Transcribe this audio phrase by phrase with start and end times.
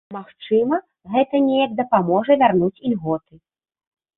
[0.15, 0.79] Магчыма,
[1.15, 3.35] гэта неяк дапаможа вярнуць ільготы.